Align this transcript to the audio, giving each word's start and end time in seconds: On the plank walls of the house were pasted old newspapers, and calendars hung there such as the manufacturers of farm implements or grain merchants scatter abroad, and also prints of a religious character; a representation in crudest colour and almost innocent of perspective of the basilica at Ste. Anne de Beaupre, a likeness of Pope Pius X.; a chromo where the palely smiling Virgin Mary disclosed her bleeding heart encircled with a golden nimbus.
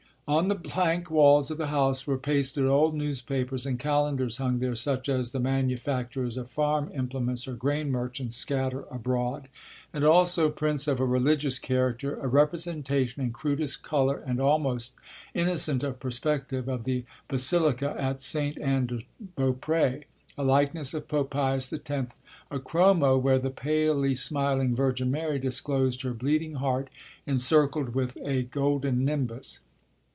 On 0.27 0.47
the 0.47 0.55
plank 0.55 1.09
walls 1.11 1.51
of 1.51 1.57
the 1.57 1.67
house 1.67 2.07
were 2.07 2.17
pasted 2.17 2.65
old 2.65 2.95
newspapers, 2.95 3.65
and 3.65 3.77
calendars 3.77 4.37
hung 4.37 4.59
there 4.59 4.77
such 4.77 5.09
as 5.09 5.31
the 5.33 5.41
manufacturers 5.41 6.37
of 6.37 6.49
farm 6.49 6.89
implements 6.95 7.49
or 7.49 7.53
grain 7.53 7.91
merchants 7.91 8.37
scatter 8.37 8.85
abroad, 8.89 9.49
and 9.91 10.05
also 10.05 10.49
prints 10.49 10.87
of 10.87 11.01
a 11.01 11.05
religious 11.05 11.59
character; 11.59 12.15
a 12.21 12.29
representation 12.29 13.21
in 13.21 13.31
crudest 13.31 13.83
colour 13.83 14.23
and 14.25 14.39
almost 14.39 14.93
innocent 15.33 15.83
of 15.83 15.99
perspective 15.99 16.69
of 16.69 16.85
the 16.85 17.03
basilica 17.27 17.93
at 17.99 18.21
Ste. 18.21 18.57
Anne 18.61 18.85
de 18.85 18.99
Beaupre, 19.35 20.05
a 20.37 20.43
likeness 20.45 20.93
of 20.93 21.09
Pope 21.09 21.31
Pius 21.31 21.73
X.; 21.73 22.19
a 22.49 22.59
chromo 22.59 23.17
where 23.17 23.39
the 23.39 23.49
palely 23.51 24.15
smiling 24.15 24.73
Virgin 24.73 25.11
Mary 25.11 25.39
disclosed 25.39 26.03
her 26.03 26.13
bleeding 26.13 26.53
heart 26.53 26.89
encircled 27.27 27.93
with 27.93 28.17
a 28.23 28.43
golden 28.43 29.03
nimbus. 29.03 29.59